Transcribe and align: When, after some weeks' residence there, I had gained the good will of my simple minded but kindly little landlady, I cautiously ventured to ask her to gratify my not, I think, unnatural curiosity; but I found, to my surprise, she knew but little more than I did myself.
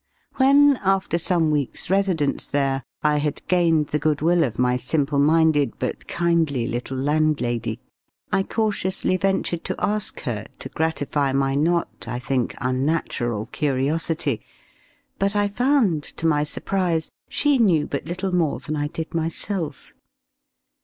When, 0.37 0.77
after 0.81 1.19
some 1.19 1.51
weeks' 1.51 1.87
residence 1.87 2.47
there, 2.47 2.81
I 3.03 3.17
had 3.17 3.45
gained 3.47 3.89
the 3.89 3.99
good 3.99 4.19
will 4.19 4.43
of 4.43 4.57
my 4.57 4.75
simple 4.75 5.19
minded 5.19 5.77
but 5.77 6.07
kindly 6.07 6.65
little 6.65 6.97
landlady, 6.97 7.79
I 8.31 8.41
cautiously 8.41 9.15
ventured 9.15 9.63
to 9.65 9.75
ask 9.77 10.21
her 10.21 10.47
to 10.57 10.69
gratify 10.69 11.33
my 11.33 11.53
not, 11.53 12.07
I 12.07 12.17
think, 12.17 12.55
unnatural 12.59 13.45
curiosity; 13.51 14.41
but 15.19 15.35
I 15.35 15.47
found, 15.47 16.01
to 16.17 16.25
my 16.25 16.45
surprise, 16.45 17.11
she 17.29 17.59
knew 17.59 17.85
but 17.85 18.05
little 18.05 18.33
more 18.33 18.57
than 18.59 18.75
I 18.75 18.87
did 18.87 19.13
myself. 19.13 19.93